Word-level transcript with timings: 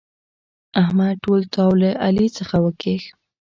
احمد 0.81 1.13
ټول 1.23 1.41
تاو 1.53 1.71
له 1.81 1.89
علي 2.05 2.27
څخه 2.37 2.55
وکيښ. 2.65 3.03